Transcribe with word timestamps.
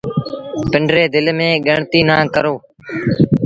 پنڊري 0.71 1.03
دل 1.13 1.27
ميݩ 1.37 1.61
ڳڻتيٚ 1.65 2.07
نا 2.09 2.15
ڪرو 2.33 2.55